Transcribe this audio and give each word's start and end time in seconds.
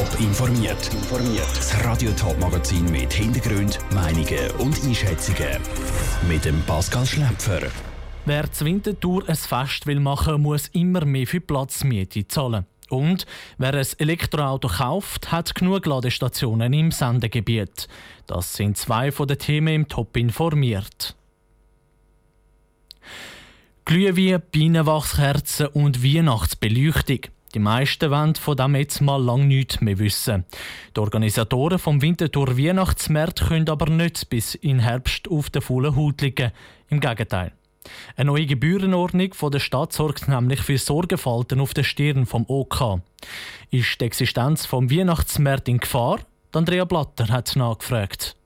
Top 0.00 0.18
informiert. 0.18 0.90
Das 1.54 1.84
Radio 1.84 2.10
Top 2.12 2.38
Magazin 2.40 2.90
mit 2.90 3.12
Hintergrund, 3.12 3.78
Meinungen 3.92 4.50
und 4.56 4.82
Einschätzungen 4.82 5.58
mit 6.26 6.46
dem 6.46 6.62
Pascal 6.62 7.04
Schläpfer. 7.04 7.60
Wer 8.24 8.50
zur 8.50 8.68
Wintertour 8.68 9.28
ein 9.28 9.36
Fest 9.36 9.86
will 9.86 10.00
machen, 10.00 10.40
muss 10.40 10.68
immer 10.68 11.04
mehr 11.04 11.26
für 11.26 11.42
Platzmiete 11.42 12.26
zahlen. 12.26 12.64
Und 12.88 13.26
wer 13.58 13.74
ein 13.74 13.86
Elektroauto 13.98 14.68
kauft, 14.68 15.32
hat 15.32 15.54
genug 15.54 15.84
Ladestationen 15.84 16.72
im 16.72 16.92
Sendegebiet. 16.92 17.86
Das 18.26 18.54
sind 18.54 18.78
zwei 18.78 19.12
von 19.12 19.28
den 19.28 19.38
Themen 19.38 19.74
im 19.74 19.88
Top 19.88 20.16
informiert. 20.16 21.14
Glühwein, 23.84 24.40
Bienenwachskerzen 24.50 25.66
und 25.66 26.02
Weihnachtsbeleuchtung. 26.02 27.20
Die 27.54 27.58
meisten 27.58 28.10
wollen 28.10 28.36
von 28.36 28.56
dem 28.56 28.76
jetzt 28.76 29.00
mal 29.00 29.20
lang 29.20 29.48
nichts 29.48 29.80
mehr 29.80 29.98
wissen. 29.98 30.44
Die 30.96 31.00
Organisatoren 31.00 31.80
vom 31.80 32.00
Winterthur 32.00 32.56
Weihnachtsmarkt 32.56 33.48
können 33.48 33.68
aber 33.68 33.90
nicht 33.90 34.30
bis 34.30 34.54
in 34.54 34.78
Herbst 34.78 35.28
auf 35.28 35.50
der 35.50 35.62
vollen 35.62 35.96
Haut 35.96 36.20
liegen. 36.20 36.52
Im 36.90 37.00
Gegenteil. 37.00 37.52
Eine 38.16 38.26
neue 38.26 38.46
Gebührenordnung 38.46 39.34
von 39.34 39.50
der 39.50 39.58
Stadt 39.58 39.92
sorgt 39.92 40.28
nämlich 40.28 40.60
für 40.60 40.78
Sorgenfalten 40.78 41.60
auf 41.60 41.74
der 41.74 41.82
Stirn 41.82 42.26
vom 42.26 42.44
OK. 42.46 43.00
Ist 43.70 44.00
die 44.00 44.04
Existenz 44.04 44.66
vom 44.66 44.90
Weihnachtsmarkt 44.90 45.68
in 45.68 45.78
Gefahr? 45.78 46.20
Andrea 46.52 46.84
Blatter 46.84 47.28
hat 47.28 47.56
nachgefragt. 47.56 48.36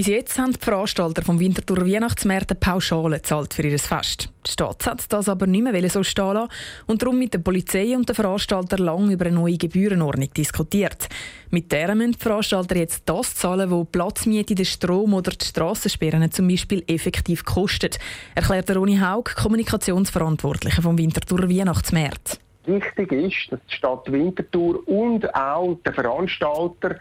Bis 0.00 0.06
jetzt 0.06 0.38
haben 0.38 0.54
die 0.54 0.58
Veranstalter 0.58 1.20
vom 1.20 1.38
Winterthur 1.38 1.86
Weihnachtsmärkte 1.86 2.54
Pauschale 2.54 3.16
gezahlt 3.16 3.52
für 3.52 3.66
ihr 3.66 3.78
Fest. 3.78 4.30
Die 4.46 4.50
Stadt 4.50 4.86
hat 4.86 5.12
das 5.12 5.28
aber 5.28 5.46
nicht 5.46 5.62
mehr 5.62 5.90
so 5.90 6.02
stehen 6.02 6.32
lassen 6.32 6.48
und 6.86 7.02
darum 7.02 7.18
mit 7.18 7.34
der 7.34 7.40
Polizei 7.40 7.94
und 7.94 8.08
den 8.08 8.16
Veranstaltern 8.16 8.78
lange 8.78 9.12
über 9.12 9.26
eine 9.26 9.34
neue 9.34 9.58
Gebührenordnung 9.58 10.32
diskutiert. 10.32 11.10
Mit 11.50 11.70
der 11.70 11.94
müssen 11.94 12.12
die 12.12 12.18
Veranstalter 12.18 12.76
jetzt 12.76 13.02
das 13.04 13.34
zahlen, 13.34 13.70
wo 13.70 13.84
Platzmiete, 13.84 14.54
der 14.54 14.64
Strom 14.64 15.12
oder 15.12 15.32
die 15.32 15.44
Strassensperren 15.44 16.30
zum 16.30 16.48
Beispiel 16.48 16.82
effektiv 16.86 17.44
kostet, 17.44 17.98
erklärt 18.34 18.74
Ronny 18.74 18.96
Haug, 18.96 19.24
Kommunikationsverantwortlicher 19.36 20.80
vom 20.80 20.96
Winterthur 20.96 21.46
Weihnachtsmärkte. 21.46 22.38
Wichtig 22.64 23.12
ist, 23.12 23.52
dass 23.52 23.60
die 23.70 23.74
Stadt 23.74 24.10
Winterthur 24.10 24.80
und 24.88 25.34
auch 25.34 25.78
der 25.84 25.92
Veranstalter 25.92 26.96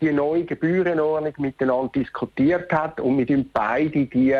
die 0.00 0.12
neue 0.12 0.44
Gebührenordnung 0.44 1.34
miteinander 1.38 1.90
diskutiert 1.94 2.72
hat 2.72 3.00
und 3.00 3.16
mit 3.16 3.30
ihm 3.30 3.48
beide 3.52 4.06
die 4.06 4.34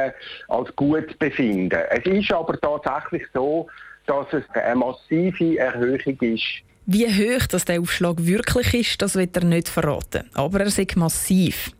als 0.48 0.76
gut 0.76 1.18
befinden. 1.18 1.80
Es 1.90 2.04
ist 2.04 2.32
aber 2.32 2.60
tatsächlich 2.60 3.26
so, 3.32 3.66
dass 4.06 4.26
es 4.32 4.44
eine 4.54 4.76
massive 4.76 5.58
Erhöhung 5.58 6.16
ist 6.20 6.62
wie 6.90 7.06
hoch 7.06 7.46
das 7.48 7.66
der 7.66 7.82
Aufschlag 7.82 8.16
wirklich 8.24 8.72
ist, 8.72 9.02
das 9.02 9.14
wird 9.14 9.36
er 9.36 9.44
nicht 9.44 9.68
verraten. 9.68 10.24
Aber 10.32 10.60
er 10.60 10.66
ist 10.68 10.96
massiv. 10.96 11.70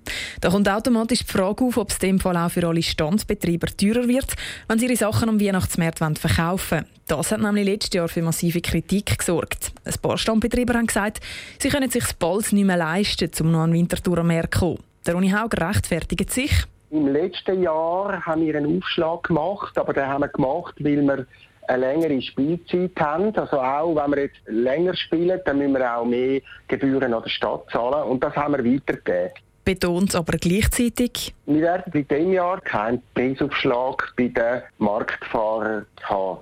Da 0.43 0.51
kommt 0.51 0.69
automatisch 0.69 1.21
die 1.21 1.33
Frage 1.33 1.65
auf, 1.65 1.79
ob 1.79 1.89
es 1.89 1.97
in 1.97 2.09
dem 2.09 2.21
Fall 2.21 2.37
auch 2.37 2.51
für 2.51 2.67
alle 2.67 2.83
Standsbetreiber 2.83 3.69
teurer 3.75 4.06
wird, 4.06 4.34
wenn 4.69 4.79
sie 4.79 4.84
ihre 4.84 4.97
Sachen 4.97 5.31
am 5.31 5.41
Weihnachtsmarkt 5.41 6.19
verkaufen. 6.19 6.84
Das 7.09 7.33
hat 7.33 7.41
nämlich 7.41 7.64
letztes 7.64 7.95
Jahr 7.95 8.06
für 8.06 8.20
massive 8.20 8.61
Kritik 8.61 9.19
gesorgt. 9.19 9.73
Ein 9.87 9.95
paar 10.03 10.19
Standbetreiber 10.19 10.75
haben 10.75 10.87
gesagt, 10.87 11.20
sie 11.59 11.70
können 11.70 11.89
sich 11.89 12.05
bald 12.19 12.53
nicht 12.53 12.67
mehr 12.67 12.77
leisten, 12.77 13.31
um 13.41 13.50
noch 13.50 13.61
an 13.61 13.73
Winterthur 13.73 14.19
am 14.19 14.27
Markt 14.27 14.56
zu 14.56 14.61
kommen. 14.61 14.78
Der 15.06 15.17
Uni 15.17 15.31
Haug 15.31 15.48
rechtfertigt 15.59 16.31
sich. 16.31 16.53
Im 16.91 17.09
letzten 17.09 17.62
Jahr 17.62 18.27
haben 18.27 18.45
wir 18.45 18.55
einen 18.55 18.77
Aufschlag 18.77 19.23
gemacht, 19.23 19.78
aber 19.78 19.95
den 19.95 20.06
haben 20.06 20.20
wir 20.20 20.28
gemacht, 20.28 20.75
weil 20.81 21.00
wir 21.00 21.27
eine 21.67 21.81
längere 21.81 22.20
Spielzeit 22.20 22.91
haben. 23.00 23.34
Also 23.34 23.59
auch, 23.59 23.97
wenn 23.97 24.11
wir 24.11 24.22
jetzt 24.25 24.41
länger 24.47 24.95
spielen, 24.95 25.41
dann 25.47 25.59
müssen 25.59 25.75
wir 25.75 25.97
auch 25.97 26.05
mehr 26.05 26.43
Gebühren 26.69 27.15
an 27.15 27.22
der 27.22 27.31
Stadt 27.31 27.65
zahlen. 27.72 28.06
Und 28.06 28.22
das 28.22 28.37
haben 28.37 28.53
wir 28.53 28.70
weitergegeben. 28.70 29.33
Betont 29.65 30.15
aber 30.15 30.37
gleichzeitig. 30.37 31.34
Wir 31.47 31.62
werden 31.62 31.93
in 31.95 32.06
diesem 32.06 32.33
Jahr 32.33 32.61
keinen 32.61 33.03
Preisaufschlag 33.15 34.12
bei 34.17 34.28
den 34.28 34.62
Marktfahrern 34.78 35.87
haben. 36.03 36.38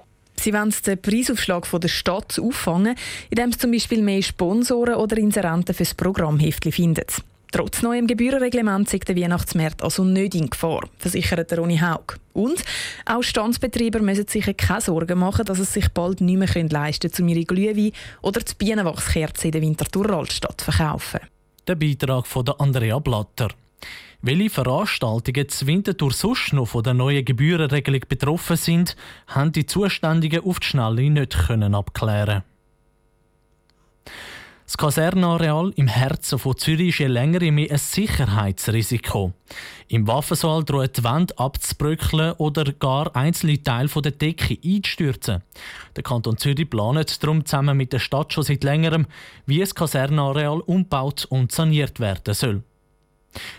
Sie 0.46 0.52
wollen 0.52 0.72
den 0.86 1.02
Preisaufschlag 1.02 1.68
der 1.68 1.88
Stadt 1.88 2.38
auffangen, 2.38 2.94
indem 3.30 3.50
sie 3.50 3.58
zum 3.58 3.72
Beispiel 3.72 4.00
mehr 4.00 4.22
Sponsoren 4.22 4.94
oder 4.94 5.18
Inserenten 5.18 5.74
für 5.74 5.82
das 5.82 5.94
Programmheftli 5.94 6.70
finden. 6.70 7.02
Trotz 7.50 7.82
neuem 7.82 8.06
Gebührenreglement 8.06 8.88
sind 8.88 9.08
der 9.08 9.16
Weihnachtsmarkt 9.16 9.82
also 9.82 10.04
nicht 10.04 10.36
in 10.36 10.48
Gefahr, 10.48 10.88
versichert 10.98 11.52
Ronny 11.58 11.78
Haug. 11.78 12.20
Und 12.32 12.64
auch 13.06 13.24
Standsbetreiber 13.24 13.98
müssen 13.98 14.28
sich 14.28 14.56
keine 14.56 14.80
Sorgen 14.80 15.18
machen, 15.18 15.46
dass 15.46 15.58
es 15.58 15.72
sich 15.72 15.88
bald 15.88 16.20
nicht 16.20 16.38
mehr 16.38 16.68
leisten 16.68 17.10
können, 17.10 17.28
um 17.28 17.34
ihre 17.34 17.44
Glühwein 17.44 17.90
oder 18.22 18.40
die 18.40 18.54
Bienenwachskerzen 18.56 19.46
in 19.46 19.50
der 19.52 19.62
Winterthur 19.62 20.10
Altstadt 20.10 20.60
zu 20.60 20.70
verkaufen. 20.70 21.22
Der 21.66 21.74
Beitrag 21.74 22.24
von 22.24 22.48
Andrea 22.56 23.00
Blatter. 23.00 23.48
Welche 24.22 24.50
Veranstaltungen 24.50 25.48
zur 25.48 25.68
Winterthur 25.68 26.12
sonst 26.12 26.52
noch 26.52 26.66
von 26.66 26.82
der 26.82 26.94
neuen 26.94 27.24
Gebührenregelung 27.24 28.02
betroffen 28.08 28.56
sind, 28.56 28.96
haben 29.26 29.52
die 29.52 29.66
Zuständigen 29.66 30.44
auf 30.44 30.60
die 30.60 30.66
Schnelle 30.66 31.10
nicht 31.10 31.36
abklären 31.50 32.42
das 34.66 34.76
Kasernenareal 34.76 35.72
im 35.76 35.86
Herzen 35.86 36.40
von 36.40 36.56
Zürich 36.56 36.88
ist 36.88 36.98
je 36.98 37.06
länger 37.06 37.52
mehr 37.52 37.70
ein 37.70 37.78
Sicherheitsrisiko. 37.78 39.32
Im 39.86 40.08
Waffensaal 40.08 40.64
drohen 40.64 40.90
die 40.94 41.04
Wände 41.04 41.38
abzubröckeln 41.38 42.32
oder 42.32 42.72
gar 42.72 43.14
einzelne 43.14 43.62
Teile 43.62 43.88
der 43.88 44.10
Decke 44.10 44.58
einzustürzen. 44.64 45.44
Der 45.94 46.02
Kanton 46.02 46.36
Zürich 46.36 46.68
plant 46.68 47.22
darum 47.22 47.44
zusammen 47.44 47.76
mit 47.76 47.92
der 47.92 48.00
Stadt 48.00 48.32
schon 48.32 48.42
seit 48.42 48.64
längerem, 48.64 49.06
wie 49.46 49.60
das 49.60 49.76
Kasernenareal 49.76 50.60
umbaut 50.60 51.26
und 51.26 51.52
saniert 51.52 52.00
werden 52.00 52.34
soll. 52.34 52.64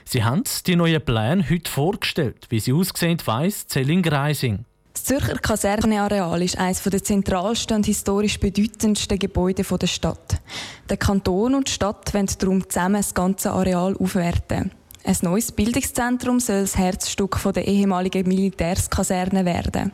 Sie 0.05 0.23
haben 0.23 0.43
die 0.65 0.75
neuen 0.75 1.01
Pläne 1.01 1.49
heute 1.49 1.69
vorgestellt. 1.69 2.45
Wie 2.49 2.59
sie 2.59 2.73
aussehen, 2.73 3.17
weiss 3.25 3.67
Celine 3.67 4.01
Greising. 4.01 4.65
Das 4.93 5.03
Zürcher 5.03 5.37
Kaserneareal 5.37 6.41
ist 6.41 6.57
eines 6.57 6.81
der 6.81 7.03
zentralsten 7.03 7.77
und 7.77 7.85
historisch 7.85 8.39
bedeutendsten 8.39 9.19
Gebäude 9.19 9.63
der 9.63 9.87
Stadt. 9.87 10.41
Der 10.89 10.97
Kanton 10.97 11.53
und 11.53 11.67
die 11.67 11.71
Stadt 11.71 12.13
wollen 12.13 12.27
darum 12.39 12.67
zusammen 12.67 12.95
das 12.95 13.13
ganze 13.13 13.51
Areal 13.51 13.95
aufwerten. 13.97 14.71
Ein 15.03 15.17
neues 15.21 15.51
Bildungszentrum 15.51 16.39
soll 16.39 16.61
das 16.61 16.77
Herzstück 16.77 17.39
der 17.53 17.65
ehemaligen 17.67 18.27
Militärskaserne 18.27 19.45
werden. 19.45 19.93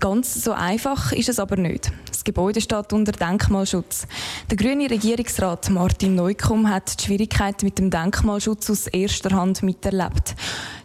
Ganz 0.00 0.42
so 0.42 0.52
einfach 0.52 1.12
ist 1.12 1.28
es 1.28 1.38
aber 1.38 1.56
nicht. 1.56 1.92
Gebäude 2.28 2.60
steht 2.60 2.92
unter 2.92 3.12
Denkmalschutz. 3.12 4.06
Der 4.50 4.58
grüne 4.58 4.90
Regierungsrat 4.90 5.70
Martin 5.70 6.14
Neukomm 6.14 6.68
hat 6.68 7.00
die 7.00 7.06
Schwierigkeiten 7.06 7.64
mit 7.64 7.78
dem 7.78 7.88
Denkmalschutz 7.88 8.68
aus 8.68 8.86
erster 8.86 9.30
Hand 9.30 9.62
miterlebt. 9.62 10.36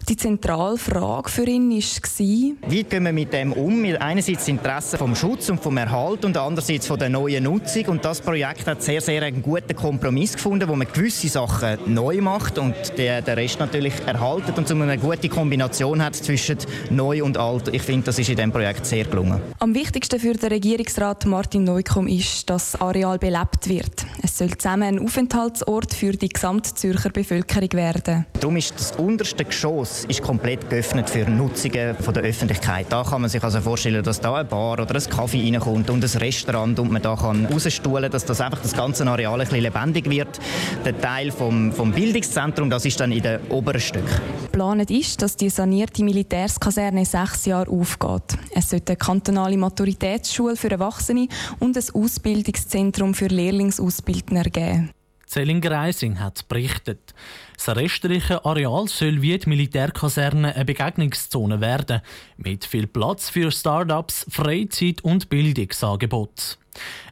Die 0.10 0.18
zentrale 0.18 0.78
Frage 0.78 1.30
für 1.30 1.46
ihn 1.46 1.72
war, 1.72 2.70
wie 2.70 2.84
gehen 2.84 3.06
wir 3.06 3.14
mit 3.14 3.32
dem 3.32 3.54
um? 3.54 3.86
Einerseits 3.86 4.40
das 4.40 4.48
Interesse 4.50 4.98
vom 4.98 5.16
Schutz 5.16 5.50
und 5.50 5.64
vom 5.64 5.78
Erhalt 5.78 6.26
und 6.26 6.36
andererseits 6.36 6.88
von 6.88 7.00
der 7.00 7.08
neuen 7.08 7.46
Nutzung. 7.46 7.86
Und 7.86 8.04
das 8.04 8.20
Projekt 8.20 8.68
hat 8.68 8.84
sehr, 8.84 9.00
sehr 9.00 9.24
einen 9.24 9.42
guten 9.42 9.74
Kompromiss 9.74 10.34
gefunden, 10.34 10.68
wo 10.68 10.76
man 10.76 10.88
gewisse 10.92 11.30
Sachen 11.30 11.78
neu 11.86 12.20
macht 12.20 12.58
und 12.58 12.76
den, 12.98 13.24
Rest 13.24 13.62
natürlich 13.62 13.94
erhaltet 14.06 14.58
und 14.58 14.68
so 14.68 14.76
eine 14.76 14.98
gute 14.98 15.30
Kombination 15.30 16.04
hat 16.04 16.16
zwischen 16.16 16.58
neu 16.90 17.24
und 17.24 17.38
alt. 17.38 17.70
Ich 17.70 17.82
finde, 17.82 18.08
das 18.08 18.20
ist 18.20 18.28
in 18.28 18.36
diesem 18.36 18.52
Projekt 18.52 18.86
sehr 18.86 19.06
gelungen. 19.06 19.40
Am 19.60 19.74
wichtigsten 19.74 20.20
für 20.20 20.34
den 20.34 20.50
Regierungsrat 20.50 21.26
Martin 21.26 21.64
Neukomm 21.64 22.08
ist, 22.08 22.50
dass 22.50 22.74
das 22.74 22.82
Areal 22.82 23.18
belebt 23.20 23.70
wird. 23.70 24.06
Es 24.22 24.38
soll 24.38 24.58
zusammen 24.58 24.84
ein 24.84 25.00
Aufenthaltsort 25.00 25.94
für 25.94 26.12
die 26.12 26.30
Gesamtzürcher 26.30 27.10
Bevölkerung 27.10 27.72
werden. 27.72 28.26
Darum 28.40 28.58
ist 28.58 28.74
das 28.78 28.92
unterste 28.98 29.46
Geschoss 29.46 29.93
Ist 30.08 30.22
komplett 30.22 30.70
geöffnet 30.70 31.10
für 31.10 31.30
Nutzungen 31.30 31.96
von 31.96 32.14
der 32.14 32.24
Öffentlichkeit. 32.24 32.88
Da 32.90 33.04
kann 33.04 33.22
man 33.22 33.30
sich 33.30 33.44
also 33.44 33.62
vorstellen, 33.62 34.04
dass 34.04 34.20
da 34.20 34.36
eine 34.36 34.46
Bar 34.46 34.80
oder 34.80 34.96
ein 34.96 35.10
Kaffee 35.10 35.44
reinkommt 35.44 35.90
und 35.90 36.04
ein 36.04 36.20
Restaurant 36.20 36.80
und 36.80 36.92
man 36.92 37.02
da 37.02 37.16
kann 37.16 37.46
rausstuhlen, 37.46 38.12
dass 38.12 38.26
das 38.26 38.42
einfach 38.42 38.62
das 38.62 38.74
ganze 38.74 39.06
Areal 39.06 39.40
ein 39.40 39.48
bisschen 39.48 39.62
lebendig 39.62 40.10
wird. 40.10 40.40
Der 40.84 41.00
Teil 41.00 41.32
vom, 41.32 41.72
vom 41.72 41.92
Bildungszentrum, 41.92 42.70
das 42.70 42.86
ist 42.86 43.00
dann 43.00 43.12
in 43.12 43.22
den 43.22 43.40
oberen 43.50 43.82
Stück. 43.82 44.06
Geplant 44.44 44.92
ist, 44.92 45.22
dass 45.22 45.36
die 45.36 45.50
sanierte 45.50 46.04
Militärskaserne 46.04 47.06
sechs 47.06 47.46
Jahre 47.46 47.72
aufgeht. 47.72 48.38
Es 48.52 48.70
sollte 48.70 48.94
eine 48.94 48.98
kantonale 48.98 49.58
Maturitätsschule 49.58 50.56
für 50.56 50.72
Erwachsene 50.72 51.28
und 51.60 51.78
ein 51.78 51.84
Ausbildungszentrum 51.94 53.14
für 53.14 53.28
Lehrlingsausbildner 53.28 54.44
geben. 54.44 54.92
Celine 55.34 55.62
Greising 55.62 56.20
hat 56.20 56.48
berichtet. 56.48 57.16
Das 57.56 57.76
restliche 57.76 58.46
Areal 58.46 58.88
soll 58.88 59.24
wie 59.24 59.36
die 59.36 59.50
Militärkaserne 59.50 60.54
eine 60.54 60.64
Begegnungszone 60.64 61.60
werden, 61.60 62.02
mit 62.38 62.66
viel 62.66 62.86
Platz 62.86 63.32
für 63.32 63.52
Start-ups, 63.52 64.28
Freizeit- 64.30 65.04
und 65.04 65.30
Bildungsangebote. 65.30 66.58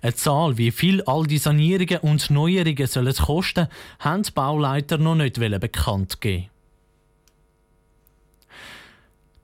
Eine 0.03 0.13
Zahl, 0.13 0.55
wie 0.59 0.69
viel 0.69 1.01
all 1.03 1.25
die 1.25 1.39
Sanierungen 1.39 1.97
und 2.01 2.29
Neuerungen 2.29 2.85
sollen 2.85 3.15
kosten, 3.15 3.67
haben 3.97 4.21
die 4.21 4.31
Bauleiter 4.31 4.99
noch 4.99 5.15
nicht 5.15 5.39
bekannt 5.39 6.21
gegeben. 6.21 6.49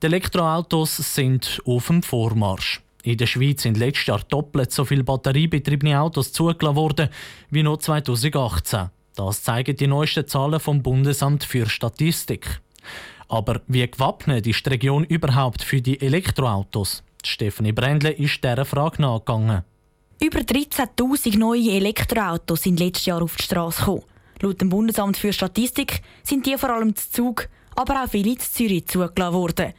Die 0.00 0.06
Elektroautos 0.06 0.98
sind 0.98 1.60
auf 1.64 1.88
dem 1.88 2.04
Vormarsch. 2.04 2.80
In 3.08 3.16
der 3.16 3.24
Schweiz 3.24 3.62
sind 3.62 3.78
letztes 3.78 4.08
Jahr 4.08 4.20
doppelt 4.28 4.70
so 4.70 4.84
viele 4.84 5.02
batteriebetriebene 5.02 5.98
Autos 5.98 6.30
zugelassen 6.30 6.76
worden 6.76 7.08
wie 7.48 7.62
noch 7.62 7.78
2018. 7.78 8.90
Das 9.16 9.42
zeigen 9.42 9.74
die 9.74 9.86
neuesten 9.86 10.28
Zahlen 10.28 10.60
vom 10.60 10.82
Bundesamt 10.82 11.42
für 11.42 11.70
Statistik. 11.70 12.60
Aber 13.26 13.62
wie 13.66 13.90
gewappnet 13.90 14.46
ist 14.46 14.66
die 14.66 14.68
Region 14.68 15.04
überhaupt 15.04 15.62
für 15.62 15.80
die 15.80 15.98
Elektroautos? 15.98 17.02
Stefanie 17.24 17.72
Brändle 17.72 18.10
ist 18.10 18.44
dieser 18.44 18.66
Frage 18.66 19.00
nachgegangen. 19.00 19.64
Über 20.22 20.40
13.000 20.40 21.38
neue 21.38 21.70
Elektroautos 21.70 22.64
sind 22.64 22.78
letztes 22.78 23.06
Jahr 23.06 23.22
auf 23.22 23.36
die 23.36 23.44
Straße 23.44 23.78
gekommen. 23.78 24.02
Laut 24.42 24.60
dem 24.60 24.68
Bundesamt 24.68 25.16
für 25.16 25.32
Statistik 25.32 26.02
sind 26.22 26.44
die 26.44 26.58
vor 26.58 26.74
allem 26.74 26.94
zu 26.94 27.10
Zug, 27.10 27.48
aber 27.74 28.04
auch 28.04 28.10
viele 28.10 28.36
zu 28.36 28.52
Zürich 28.52 28.86
zugelassen 28.86 29.32
worden. 29.32 29.72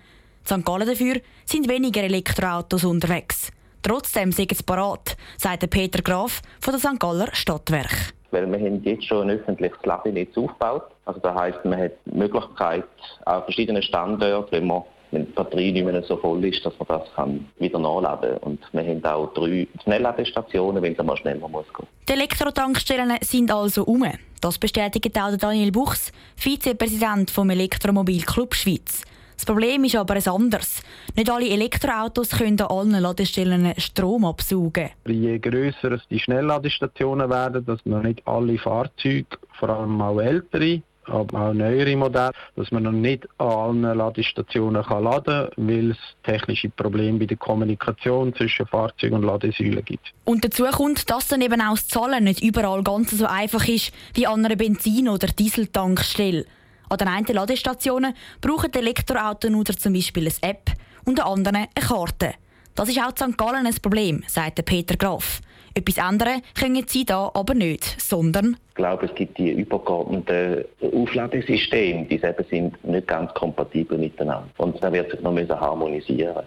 In 0.49 0.57
St. 0.57 0.65
Gallen 0.65 0.87
dafür 0.87 1.21
sind 1.45 1.69
weniger 1.69 2.01
Elektroautos 2.01 2.83
unterwegs. 2.83 3.51
Trotzdem 3.83 4.31
sind 4.31 4.51
es 4.51 4.63
parat, 4.63 5.15
sagt 5.37 5.69
Peter 5.69 6.01
Graf 6.01 6.41
von 6.59 6.73
der 6.73 6.79
St. 6.79 6.99
Galler 6.99 7.29
Stadtwerk. 7.33 8.13
Weil 8.31 8.51
wir 8.51 8.59
haben 8.59 8.83
jetzt 8.83 9.05
schon 9.05 9.29
ein 9.29 9.37
öffentliches 9.37 9.77
Ladennetz 9.83 10.35
aufgebaut. 10.35 10.85
Also 11.05 11.19
das 11.19 11.35
heisst, 11.35 11.63
man 11.65 11.79
hat 11.79 11.91
die 12.05 12.17
Möglichkeit, 12.17 12.85
an 13.25 13.43
verschiedenen 13.43 13.83
Standorten, 13.83 14.51
wenn 14.51 14.67
man 14.67 14.83
wenn 15.11 15.25
die 15.25 15.31
Batterie 15.31 15.71
nicht 15.71 15.85
mehr 15.85 16.03
so 16.03 16.17
voll 16.17 16.43
ist, 16.45 16.63
dass 16.63 16.73
man 16.77 16.87
das 16.87 17.13
kann 17.15 17.47
wieder 17.57 17.79
nachladen 17.79 18.31
kann. 18.31 18.39
Und 18.41 18.59
wir 18.71 18.81
haben 18.81 19.03
auch 19.05 19.33
drei 19.33 19.67
Schnellladestationen, 19.83 20.83
wenn 20.83 20.93
es 20.93 20.99
einmal 20.99 21.17
schneller 21.17 21.47
muss 21.47 21.65
gehen. 21.75 21.87
Die 22.07 22.13
Elektrotankstellen 22.13 23.17
sind 23.21 23.51
also 23.51 23.83
um. 23.85 24.05
Das 24.39 24.59
bestätigt 24.59 25.17
auch 25.19 25.35
Daniel 25.35 25.71
Buchs, 25.71 26.11
Vizepräsident 26.35 27.31
vom 27.31 27.49
Elektromobil 27.49 28.21
Club 28.21 28.53
Schweiz. 28.53 29.03
Das 29.39 29.45
Problem 29.45 29.86
ist 29.86 29.95
aber 29.95 30.15
ein 30.15 30.27
anderes. 30.27 30.83
Nicht 31.15 31.30
alle 31.30 31.47
Elektroautos 31.47 32.31
können 32.31 32.59
an 32.59 32.68
allen 32.68 33.01
Ladestellen 33.01 33.74
Strom 33.77 34.25
absaugen. 34.25 34.89
Je 35.07 35.39
grösser 35.39 35.97
die 36.09 36.19
Schnellladestationen 36.19 37.30
werden, 37.30 37.65
dass 37.65 37.80
man 37.86 38.03
nicht 38.03 38.21
alle 38.27 38.57
Fahrzeuge, 38.57 39.38
vor 39.57 39.69
allem 39.69 40.01
auch 40.01 40.19
ältere, 40.19 40.81
aber 41.06 41.51
auch 41.51 41.53
neuere 41.53 41.95
Modelle, 41.95 42.33
dass 42.57 42.69
man 42.71 42.83
noch 42.83 42.91
nicht 42.91 43.30
an 43.38 43.47
allen 43.86 43.97
Ladestationen 43.97 44.83
kann 44.83 45.06
laden 45.06 45.47
kann, 45.56 45.68
weil 45.69 45.92
es 45.92 45.97
technische 46.24 46.68
Probleme 46.68 47.19
bei 47.19 47.25
der 47.25 47.38
Kommunikation 47.38 48.35
zwischen 48.35 48.68
Fahrzeug 48.68 49.13
und 49.13 49.24
Ladesäulen 49.24 49.85
gibt. 49.85 50.12
Und 50.25 50.44
dazu 50.44 50.65
kommt, 50.65 51.09
dass 51.09 51.30
dann 51.30 51.39
eben 51.39 51.62
auch 51.62 51.75
das 51.75 51.88
Zahlen 51.88 52.25
nicht 52.25 52.44
überall 52.44 52.83
ganz 52.83 53.12
so 53.12 53.25
einfach 53.25 53.65
ist 53.69 53.94
wie 54.15 54.27
an 54.27 54.44
einer 54.44 54.57
Benzin- 54.57 55.07
oder 55.07 55.27
Dieseltankstelle. 55.27 56.45
An 56.89 56.97
den 56.97 57.07
einen 57.07 57.25
Ladestationen 57.25 58.15
brauchen 58.41 58.74
Elektroautonutzer 58.74 59.77
zum 59.77 59.94
Beispiel 59.94 60.27
eine 60.27 60.50
App 60.50 60.71
und 61.06 61.19
an 61.19 61.27
anderen 61.27 61.56
eine 61.57 61.68
Karte. 61.88 62.33
Das 62.74 62.89
ist 62.89 63.00
auch 63.00 63.09
in 63.09 63.33
St. 63.33 63.38
Gallen 63.38 63.68
ein 63.68 63.75
Problem, 63.81 64.24
sagt 64.27 64.63
Peter 64.65 64.97
Graf. 64.97 65.41
Etwas 65.75 65.97
ändern 65.97 66.41
können 66.59 66.86
sie 66.88 67.06
da 67.06 67.30
aber 67.33 67.53
nicht, 67.53 67.83
sondern... 68.01 68.57
Ich 68.69 68.75
glaube, 68.75 69.06
es 69.06 69.13
gibt 69.13 69.38
die 69.38 69.51
übergeordneten 69.51 70.65
Aufladesysteme, 70.81 72.06
die 72.06 72.15
eben 72.15 72.45
sind 72.50 72.83
nicht 72.83 73.07
ganz 73.07 73.33
kompatibel 73.33 73.97
miteinander. 73.97 74.50
Und 74.57 74.83
da 74.83 74.92
wird 74.92 75.12
sich 75.12 75.21
noch 75.21 75.35
harmonisieren 75.35 76.44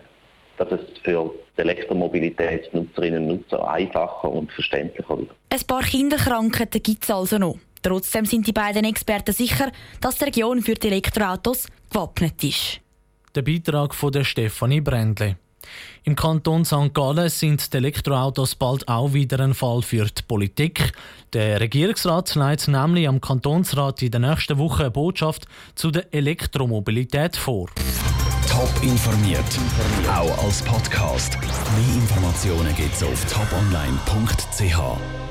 dass 0.59 0.81
es 0.81 0.99
für 1.03 1.31
die 1.57 1.61
Elektromobilitätsnutzerinnen 1.63 3.23
und 3.23 3.29
Nutzer 3.29 3.69
einfacher 3.69 4.31
und 4.31 4.53
verständlicher 4.53 5.19
wird. 5.19 5.31
Ein 5.51 5.61
paar 5.67 5.83
Kinderkrankheiten 5.83 6.83
gibt 6.83 7.05
es 7.05 7.11
also 7.11 7.39
noch. 7.39 7.57
Trotzdem 7.83 8.25
sind 8.25 8.47
die 8.47 8.53
beiden 8.53 8.85
Experten 8.85 9.33
sicher, 9.33 9.71
dass 10.01 10.17
die 10.17 10.25
Region 10.25 10.63
für 10.63 10.75
die 10.75 10.87
Elektroautos 10.87 11.67
gewappnet 11.91 12.43
ist. 12.45 12.81
Der 13.35 13.43
Beitrag 13.43 13.95
von 13.95 14.13
der 14.13 14.25
Stefanie 14.25 14.81
Brändle. 14.81 15.37
Im 16.05 16.17
Kanton 16.17 16.65
St. 16.65 16.93
Gallen 16.93 17.29
sind 17.29 17.73
die 17.73 17.77
Elektroautos 17.77 18.57
bald 18.57 18.89
auch 18.89 19.13
wieder 19.13 19.41
ein 19.41 19.55
Fall 19.55 19.83
für 19.83 20.05
die 20.07 20.23
Politik. 20.27 20.93
Der 21.33 21.61
Regierungsrat 21.61 22.35
leitet 22.35 22.69
nämlich 22.69 23.09
am 23.09 23.21
Kantonsrat 23.21 24.03
in 24.03 24.11
der 24.11 24.21
nächsten 24.21 24.59
Woche 24.59 24.85
eine 24.85 24.91
Botschaft 24.91 25.47
zu 25.75 25.91
der 25.91 26.13
Elektromobilität 26.13 27.37
vor. 27.37 27.69
Top 28.49 28.71
informiert, 28.83 29.45
auch 30.09 30.45
als 30.45 30.63
Podcast. 30.63 31.39
Mehr 31.41 31.95
Informationen 31.95 32.75
gibt 32.77 32.95
es 32.95 33.03
auf 33.03 33.25
toponline.ch. 33.33 35.22